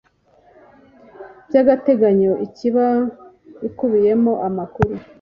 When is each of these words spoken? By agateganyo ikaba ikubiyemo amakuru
By 1.47 1.55
agateganyo 1.61 2.31
ikaba 2.45 2.85
ikubiyemo 3.67 4.33
amakuru 4.47 4.93